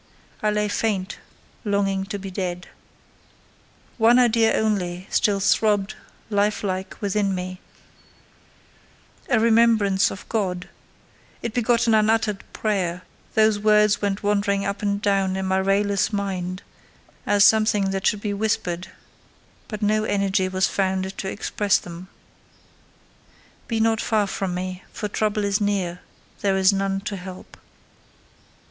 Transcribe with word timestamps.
I 0.41 0.49
lay 0.49 0.67
faint, 0.67 1.19
longing 1.63 2.05
to 2.05 2.17
be 2.17 2.31
dead. 2.31 2.67
One 3.99 4.17
idea 4.17 4.51
only 4.55 5.05
still 5.11 5.39
throbbed 5.39 5.93
life 6.31 6.63
like 6.63 6.99
within 7.01 7.35
me—a 7.35 9.39
remembrance 9.39 10.09
of 10.09 10.27
God: 10.27 10.67
it 11.43 11.53
begot 11.53 11.85
an 11.85 11.93
unuttered 11.93 12.43
prayer: 12.51 13.03
these 13.35 13.59
words 13.59 14.01
went 14.01 14.23
wandering 14.23 14.65
up 14.65 14.81
and 14.81 14.99
down 14.99 15.35
in 15.35 15.45
my 15.45 15.57
rayless 15.59 16.11
mind, 16.11 16.63
as 17.27 17.43
something 17.43 17.91
that 17.91 18.07
should 18.07 18.21
be 18.21 18.33
whispered, 18.33 18.87
but 19.67 19.83
no 19.83 20.03
energy 20.05 20.49
was 20.49 20.65
found 20.67 21.15
to 21.15 21.29
express 21.29 21.77
them— 21.77 22.07
"Be 23.67 23.79
not 23.79 24.01
far 24.01 24.25
from 24.25 24.55
me, 24.55 24.83
for 24.91 25.07
trouble 25.07 25.43
is 25.45 25.61
near: 25.61 25.99
there 26.39 26.57
is 26.57 26.73
none 26.73 27.01
to 27.01 27.17
help." 27.17 27.55